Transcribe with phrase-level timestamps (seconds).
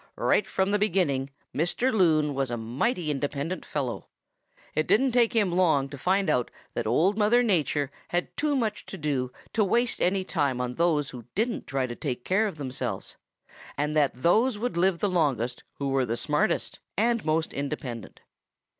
[0.15, 1.93] "Right from the beginning Mr.
[1.93, 4.07] Loon was a mighty independent fellow.
[4.73, 8.87] It didn't take him long to find out that Old Mother Nature had too much
[8.87, 12.57] to do to waste any time on those who didn't try to take care of
[12.57, 13.17] themselves,
[13.77, 18.21] and that those would live longest who were smartest and most independent.